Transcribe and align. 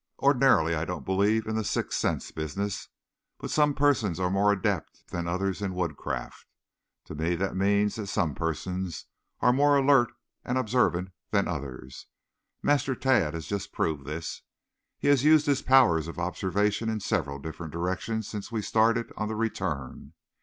"Ordinarily 0.17 0.73
I 0.73 0.83
don't 0.83 1.05
believe 1.05 1.45
in 1.45 1.55
the 1.55 1.63
sixth 1.63 1.99
sense 1.99 2.31
business, 2.31 2.87
but 3.37 3.51
some 3.51 3.75
persons 3.75 4.19
are 4.19 4.31
more 4.31 4.51
adept 4.51 5.09
than 5.09 5.27
others 5.27 5.61
in 5.61 5.75
woodcraft. 5.75 6.47
To 7.05 7.13
me 7.13 7.35
that 7.35 7.55
means 7.55 7.97
that 7.97 8.07
some 8.07 8.33
persons 8.33 9.05
are 9.41 9.53
more 9.53 9.77
alert 9.77 10.11
and 10.43 10.57
observant 10.57 11.11
than 11.29 11.47
others. 11.47 12.07
Master 12.63 12.95
Tad 12.95 13.35
has 13.35 13.45
just 13.45 13.71
proved 13.71 14.05
this. 14.07 14.41
He 14.97 15.07
has 15.07 15.23
used 15.23 15.45
his 15.45 15.61
powers 15.61 16.07
of 16.07 16.17
observation 16.17 16.89
in 16.89 16.99
several 16.99 17.37
different 17.37 17.71
directions 17.71 18.27
since 18.27 18.51
we 18.51 18.63
started 18.63 19.13
on 19.15 19.27
the 19.27 19.35
return. 19.35 20.13